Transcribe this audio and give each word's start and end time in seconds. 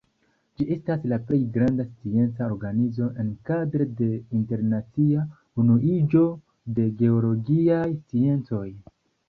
Ĝi 0.59 0.65
estas 0.75 1.03
la 1.11 1.17
plej 1.27 1.37
granda 1.57 1.85
scienca 1.89 2.47
organizo 2.55 3.11
enkadre 3.25 3.87
de 4.01 4.09
Internacia 4.41 5.29
Unuiĝo 5.65 6.27
de 6.81 6.91
Geologiaj 7.05 7.87
Sciencoj. 8.03 8.67